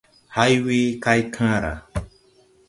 Hay 0.35 0.53
we 0.65 0.79
kay 1.03 1.21
kããra. 1.35 1.71